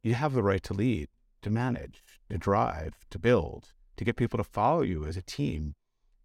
you 0.03 0.13
have 0.13 0.33
the 0.33 0.43
right 0.43 0.61
to 0.61 0.75
lead, 0.75 1.09
to 1.41 1.49
manage, 1.49 2.03
to 2.29 2.37
drive, 2.37 2.93
to 3.09 3.17
build, 3.17 3.73
to 3.97 4.03
get 4.03 4.15
people 4.15 4.37
to 4.37 4.43
follow 4.43 4.83
you 4.83 5.05
as 5.05 5.17
a 5.17 5.23
team. 5.23 5.73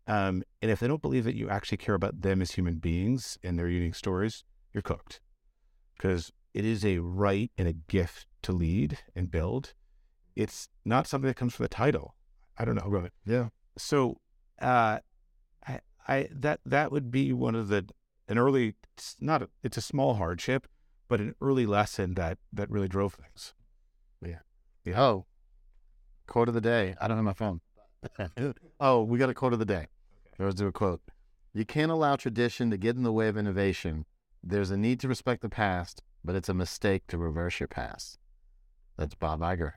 Um, 0.07 0.42
and 0.61 0.71
if 0.71 0.78
they 0.78 0.88
don't 0.88 1.00
believe 1.00 1.25
that 1.25 1.35
you 1.35 1.49
actually 1.49 1.78
care 1.78 1.95
about 1.95 2.21
them 2.21 2.42
as 2.42 2.52
human 2.52 2.75
beings 2.75 3.38
and 3.42 3.59
their 3.59 3.69
unique 3.69 3.95
stories, 3.95 4.45
you're 4.75 4.83
cooked. 4.83 5.21
Because 5.97 6.33
it 6.52 6.66
is 6.66 6.85
a 6.85 6.99
right 6.99 7.50
and 7.57 7.66
a 7.66 7.73
gift 7.73 8.26
to 8.42 8.52
lead 8.52 8.99
and 9.16 9.30
build. 9.30 9.73
It's 10.37 10.69
not 10.85 11.07
something 11.07 11.28
that 11.28 11.37
comes 11.37 11.54
from 11.54 11.64
the 11.64 11.69
title. 11.69 12.14
I 12.59 12.66
don't 12.66 12.75
know. 12.75 12.87
Really. 12.87 13.11
Yeah. 13.25 13.49
So, 13.78 14.21
uh, 14.61 14.99
I, 15.66 15.80
I 16.07 16.28
that 16.30 16.61
that 16.66 16.92
would 16.92 17.11
be 17.11 17.33
one 17.33 17.54
of 17.54 17.69
the 17.69 17.87
an 18.28 18.37
early. 18.37 18.75
It's 18.97 19.16
not. 19.21 19.42
A, 19.42 19.49
it's 19.62 19.76
a 19.76 19.83
small 19.83 20.14
hardship, 20.14 20.66
but 21.11 21.21
an 21.21 21.35
early 21.43 21.67
lesson 21.67 22.14
that 22.14 22.38
that 22.52 22.71
really 22.71 22.88
drove 22.88 23.14
things. 23.14 23.52
Yeah. 24.87 24.97
Oh, 24.97 25.26
quote 26.26 26.49
of 26.49 26.55
the 26.55 26.61
day. 26.61 26.95
I 27.00 27.07
don't 27.07 27.19
have 27.19 27.25
my 27.25 27.35
phone. 27.35 27.61
oh, 28.81 29.02
we 29.02 29.19
got 29.19 29.29
a 29.29 29.35
quote 29.35 29.52
of 29.52 29.59
the 29.59 29.67
day. 29.67 29.88
Let's 30.38 30.55
do 30.55 30.69
a 30.69 30.73
quote. 30.73 31.02
You 31.52 31.67
can't 31.67 31.93
allow 31.93 32.17
tradition 32.17 32.71
to 32.71 32.79
get 32.79 32.97
in 32.97 33.02
the 33.02 33.12
way 33.12 33.29
of 33.29 33.37
innovation. 33.37 34.07
There's 34.43 34.71
a 34.71 34.76
need 34.76 35.00
to 35.00 35.09
respect 35.09 35.43
the 35.43 35.50
past, 35.50 36.02
but 36.25 36.35
it's 36.35 36.49
a 36.49 36.55
mistake 36.55 37.02
to 37.09 37.19
reverse 37.19 37.61
your 37.61 37.67
past. 37.67 38.19
That's 38.97 39.14
Bob 39.14 39.40
Iger, 39.40 39.73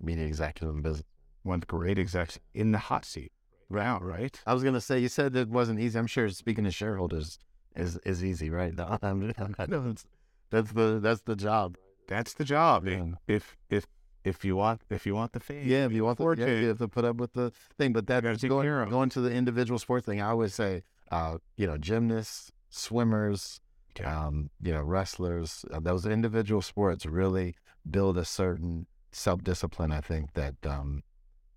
media 0.00 0.26
executive 0.26 0.76
in 0.76 0.82
business. 0.82 1.06
One 1.42 1.60
great 1.66 1.98
exec 1.98 2.38
in 2.54 2.70
the 2.70 2.78
hot 2.78 3.04
seat. 3.04 3.32
Wow. 3.70 3.98
Right. 4.00 4.40
I 4.46 4.52
was 4.52 4.62
gonna 4.62 4.80
say 4.80 4.98
you 4.98 5.08
said 5.08 5.34
it 5.34 5.48
wasn't 5.48 5.80
easy. 5.80 5.98
I'm 5.98 6.06
sure 6.06 6.28
speaking 6.28 6.64
to 6.64 6.70
shareholders 6.70 7.38
is 7.74 7.96
is 8.04 8.22
easy, 8.22 8.50
right? 8.50 8.74
No, 8.76 8.98
I'm, 9.02 9.34
I 9.58 9.66
know 9.66 9.88
it's, 9.90 10.04
that's 10.50 10.72
the 10.72 11.00
that's 11.00 11.22
the 11.22 11.36
job. 11.36 11.76
That's 12.08 12.34
the 12.34 12.44
job. 12.44 12.86
Yeah. 12.86 13.04
If 13.26 13.56
if 13.68 13.86
if 14.24 14.44
you 14.44 14.56
want 14.56 14.82
if 14.90 15.06
you 15.06 15.14
want 15.14 15.32
the 15.32 15.40
fame. 15.40 15.66
Yeah, 15.66 15.86
if 15.86 15.92
you 15.92 16.04
want 16.04 16.18
the, 16.18 16.34
yeah, 16.38 16.46
you 16.46 16.68
have 16.68 16.78
to 16.78 16.88
put 16.88 17.04
up 17.04 17.16
with 17.16 17.32
the 17.32 17.52
thing. 17.78 17.92
But 17.92 18.06
that 18.08 18.22
going, 18.22 18.64
care 18.64 18.82
of 18.82 18.88
'em. 18.88 18.90
going 18.90 19.08
to 19.10 19.20
the 19.20 19.32
individual 19.32 19.78
sports 19.78 20.06
thing, 20.06 20.20
I 20.20 20.28
always 20.30 20.54
say, 20.54 20.82
uh, 21.10 21.38
you 21.56 21.66
know, 21.66 21.78
gymnasts, 21.78 22.52
swimmers, 22.68 23.60
Okay. 23.96 24.04
Um, 24.04 24.50
you 24.62 24.72
know, 24.72 24.82
wrestlers, 24.82 25.64
uh, 25.72 25.80
those 25.80 26.06
individual 26.06 26.62
sports 26.62 27.04
really 27.06 27.56
build 27.88 28.16
a 28.16 28.24
certain 28.24 28.86
self 29.10 29.42
discipline. 29.42 29.90
I 29.90 30.00
think 30.00 30.34
that 30.34 30.54
um, 30.64 31.02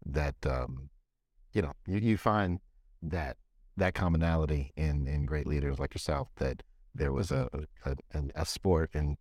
that 0.05 0.35
um, 0.45 0.89
you 1.53 1.61
know 1.61 1.73
you, 1.85 1.99
you 1.99 2.17
find 2.17 2.59
that 3.01 3.37
that 3.77 3.93
commonality 3.93 4.71
in 4.75 5.07
in 5.07 5.25
great 5.25 5.45
leaders 5.47 5.79
like 5.79 5.93
yourself 5.93 6.29
that 6.37 6.63
there 6.93 7.11
was 7.11 7.31
a 7.31 7.49
a, 7.85 7.95
a, 8.13 8.23
a 8.35 8.45
sport 8.45 8.91
and 8.93 9.17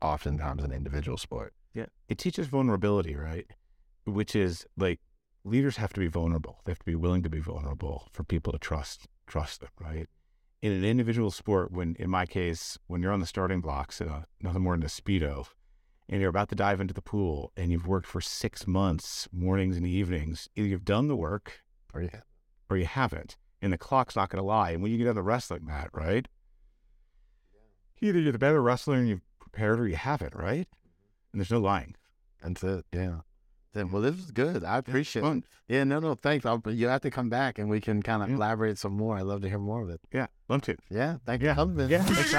oftentimes 0.00 0.62
an 0.62 0.72
individual 0.72 1.18
sport. 1.18 1.54
Yeah. 1.74 1.86
It 2.08 2.18
teaches 2.18 2.46
vulnerability, 2.46 3.14
right? 3.14 3.46
Which 4.04 4.34
is 4.34 4.66
like 4.76 5.00
leaders 5.44 5.76
have 5.76 5.92
to 5.94 6.00
be 6.00 6.08
vulnerable. 6.08 6.60
They 6.64 6.72
have 6.72 6.78
to 6.78 6.84
be 6.84 6.94
willing 6.94 7.22
to 7.22 7.30
be 7.30 7.40
vulnerable 7.40 8.08
for 8.12 8.24
people 8.24 8.52
to 8.52 8.58
trust 8.58 9.06
trust 9.26 9.60
them, 9.60 9.70
right? 9.80 10.08
In 10.60 10.72
an 10.72 10.84
individual 10.84 11.30
sport, 11.30 11.70
when 11.70 11.94
in 11.98 12.10
my 12.10 12.26
case, 12.26 12.78
when 12.86 13.02
you're 13.02 13.12
on 13.12 13.20
the 13.20 13.26
starting 13.26 13.60
blocks 13.60 14.00
nothing 14.40 14.62
more 14.62 14.74
than 14.74 14.82
a 14.82 14.86
speedo, 14.86 15.46
and 16.08 16.20
you're 16.20 16.30
about 16.30 16.48
to 16.48 16.54
dive 16.54 16.80
into 16.80 16.94
the 16.94 17.02
pool, 17.02 17.52
and 17.56 17.70
you've 17.70 17.86
worked 17.86 18.06
for 18.06 18.20
six 18.20 18.66
months, 18.66 19.28
mornings 19.32 19.76
and 19.76 19.86
evenings, 19.86 20.48
either 20.56 20.66
you've 20.66 20.84
done 20.84 21.06
the 21.06 21.16
work 21.16 21.62
Or 21.94 22.02
yeah, 22.02 22.20
or 22.68 22.76
you 22.76 22.86
haven't, 22.86 23.36
and 23.62 23.72
the 23.72 23.78
clock's 23.78 24.16
not 24.16 24.30
going 24.30 24.42
to 24.42 24.46
lie. 24.46 24.70
And 24.70 24.82
when 24.82 24.90
you 24.90 24.98
get 24.98 25.08
on 25.08 25.14
the 25.14 25.22
wrestling 25.22 25.64
mat, 25.64 25.90
right? 25.92 26.26
Either 28.00 28.18
you're 28.18 28.32
the 28.32 28.38
better 28.38 28.62
wrestler 28.62 28.94
and 28.96 29.08
you've 29.08 29.20
prepared, 29.40 29.80
or 29.80 29.88
you 29.88 29.96
haven't, 29.96 30.34
right? 30.34 30.66
And 31.32 31.40
there's 31.40 31.50
no 31.50 31.60
lying. 31.60 31.94
that's 32.42 32.62
it. 32.62 32.84
Yeah. 32.92 33.20
Then, 33.74 33.90
well, 33.92 34.00
this 34.02 34.16
was 34.16 34.30
good. 34.30 34.64
I 34.64 34.78
appreciate 34.78 35.24
it. 35.24 35.44
Yeah, 35.68 35.84
no, 35.84 36.00
no, 36.00 36.14
thanks. 36.14 36.46
I'll, 36.46 36.62
you 36.66 36.88
have 36.88 37.02
to 37.02 37.10
come 37.10 37.28
back 37.28 37.58
and 37.58 37.68
we 37.68 37.80
can 37.80 38.02
kind 38.02 38.22
of 38.22 38.30
Yeah. 38.30 38.36
elaborate 38.36 38.78
some 38.78 38.92
more. 38.94 39.16
I'd 39.16 39.22
love 39.22 39.42
to 39.42 39.48
hear 39.48 39.58
more 39.58 39.82
of 39.82 39.90
it. 39.90 40.00
Yeah, 40.12 40.26
love 40.48 40.62
to. 40.62 40.76
Yeah, 40.90 41.18
thank 41.26 41.42
you 41.42 41.48
Yeah, 41.48 41.54
for 41.54 41.60
coming. 41.62 41.76
man. 41.76 41.90
yeah. 41.90 42.02
Thanks 42.02 42.34